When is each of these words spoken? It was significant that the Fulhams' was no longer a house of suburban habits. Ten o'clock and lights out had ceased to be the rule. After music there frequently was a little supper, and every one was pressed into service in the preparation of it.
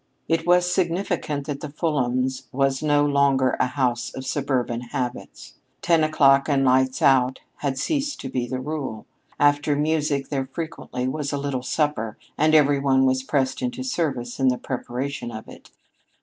It 0.27 0.47
was 0.47 0.73
significant 0.73 1.45
that 1.45 1.59
the 1.61 1.69
Fulhams' 1.69 2.47
was 2.51 2.81
no 2.81 3.05
longer 3.05 3.55
a 3.59 3.67
house 3.67 4.11
of 4.15 4.25
suburban 4.25 4.81
habits. 4.81 5.53
Ten 5.83 6.03
o'clock 6.03 6.49
and 6.49 6.65
lights 6.65 7.03
out 7.03 7.37
had 7.57 7.77
ceased 7.77 8.19
to 8.21 8.27
be 8.29 8.47
the 8.47 8.59
rule. 8.59 9.05
After 9.39 9.75
music 9.75 10.29
there 10.29 10.49
frequently 10.51 11.07
was 11.07 11.31
a 11.31 11.37
little 11.37 11.61
supper, 11.61 12.17
and 12.35 12.55
every 12.55 12.79
one 12.79 13.05
was 13.05 13.21
pressed 13.21 13.61
into 13.61 13.83
service 13.83 14.39
in 14.39 14.47
the 14.47 14.57
preparation 14.57 15.29
of 15.31 15.47
it. 15.47 15.69